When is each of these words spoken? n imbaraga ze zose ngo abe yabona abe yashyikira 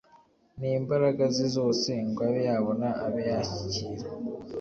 n 0.59 0.61
imbaraga 0.77 1.23
ze 1.35 1.45
zose 1.57 1.89
ngo 2.07 2.21
abe 2.27 2.41
yabona 2.49 2.87
abe 3.05 3.21
yashyikira 3.31 4.05